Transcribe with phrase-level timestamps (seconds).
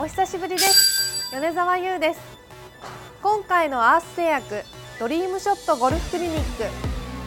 [0.00, 1.28] お久しぶりです。
[1.32, 2.20] 米沢優です。
[3.20, 4.62] 今回のアース製薬
[5.00, 6.62] ドリームショットゴルフクリニック。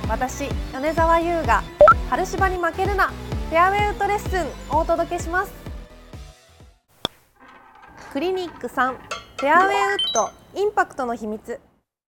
[0.08, 1.64] 私米沢優が
[2.10, 3.10] 春芝に負けるな。
[3.10, 5.52] フェアウェイウッドレッスンをお届けします。
[8.14, 11.60] クリニック3フェアウェイウッドインパクトの秘密。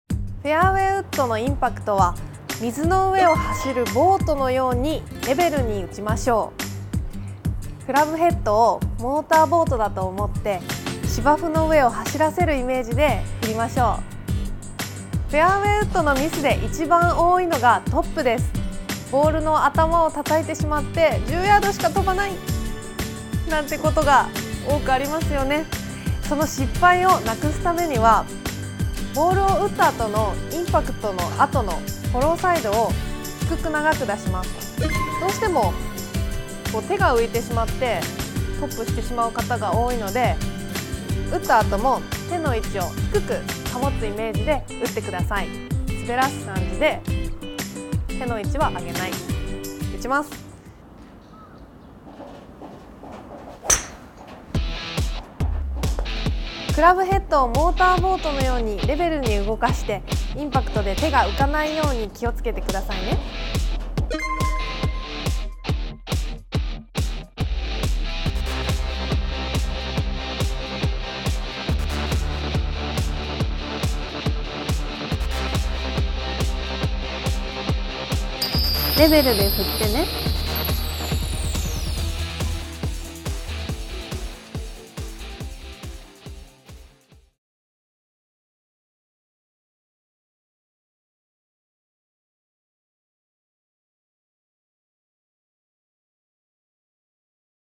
[0.09, 2.15] フェアウェイウッドのインパクトは
[2.59, 6.68] 水の上を走るボートのようにレベルに打ちましょう。
[7.89, 10.59] クラブヘッドをモーターボートだと思って
[11.07, 13.97] 芝生の上を走らせるイメージで振りましょ
[15.27, 15.31] う。
[15.31, 18.51] フェアウェイウッドのミスで一番多いのがトップです。
[19.11, 22.33] ボールの頭を叩いてしまって10ヤードしか飛ばない。
[23.49, 24.29] なんてことが
[24.69, 25.65] 多くありますよね。
[26.27, 28.23] その失敗をなくすためには
[29.15, 31.71] ボールを打った後のインパクトの後の
[32.11, 32.91] フォローサイドを
[33.49, 34.79] 低く長く出します。
[34.79, 35.73] どうしても
[36.71, 37.99] こう手が浮いてしまって
[38.59, 40.35] トップしてしまう方が多いので
[41.31, 43.33] 打った後も手の位置を低く
[43.73, 45.47] 保つイメージで打ってください。
[45.87, 47.01] 滑らす感じで
[48.07, 49.11] 手の位置は上げない。
[49.95, 50.49] 打ちます。
[56.73, 60.01] クラブヘッドをモーターボートのようにレベルに動かして
[60.37, 63.17] インパクトで手が浮かないように気をつけてくださいね。
[78.99, 80.28] レベルで振ってね。